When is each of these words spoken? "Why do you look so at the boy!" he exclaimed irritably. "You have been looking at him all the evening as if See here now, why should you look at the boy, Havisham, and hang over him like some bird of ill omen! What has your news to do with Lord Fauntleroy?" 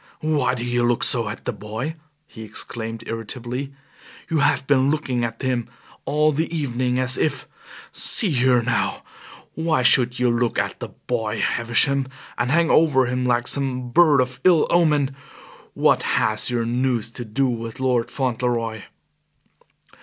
"Why 0.21 0.55
do 0.55 0.65
you 0.65 0.83
look 0.83 1.03
so 1.03 1.29
at 1.29 1.45
the 1.45 1.53
boy!" 1.53 1.95
he 2.25 2.41
exclaimed 2.41 3.03
irritably. 3.05 3.71
"You 4.31 4.39
have 4.39 4.65
been 4.65 4.89
looking 4.89 5.23
at 5.23 5.43
him 5.43 5.69
all 6.05 6.31
the 6.31 6.51
evening 6.51 6.97
as 6.97 7.19
if 7.19 7.47
See 7.93 8.31
here 8.31 8.63
now, 8.63 9.03
why 9.53 9.83
should 9.83 10.17
you 10.17 10.31
look 10.31 10.57
at 10.57 10.79
the 10.79 10.87
boy, 10.89 11.39
Havisham, 11.39 12.07
and 12.35 12.49
hang 12.49 12.71
over 12.71 13.05
him 13.05 13.27
like 13.27 13.47
some 13.47 13.91
bird 13.91 14.21
of 14.21 14.41
ill 14.43 14.65
omen! 14.71 15.15
What 15.75 16.01
has 16.01 16.49
your 16.49 16.65
news 16.65 17.11
to 17.11 17.23
do 17.23 17.45
with 17.47 17.79
Lord 17.79 18.09
Fauntleroy?" 18.09 18.81